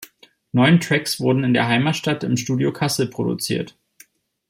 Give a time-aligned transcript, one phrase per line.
[0.51, 3.77] Neun Tracks wurden in der Heimatstadt im "Studio Kassel" produziert.